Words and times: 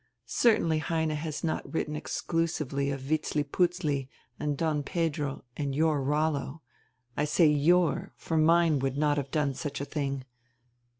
Certainly 0.25 0.79
Heine 0.79 1.11
has 1.15 1.43
not 1.43 1.71
written 1.71 1.95
exclusively 1.95 2.89
of 2.89 3.01
Vitzliputzli 3.01 4.09
and 4.39 4.57
Don 4.57 4.81
Pedro 4.81 5.43
and 5.55 5.75
your 5.75 6.01
Rollo. 6.01 6.63
I 7.15 7.25
say 7.25 7.45
your, 7.45 8.11
for 8.17 8.35
mine 8.35 8.79
would 8.79 8.97
not 8.97 9.17
have 9.17 9.29
done 9.29 9.53
such 9.53 9.79
a 9.79 9.85
thing. 9.85 10.23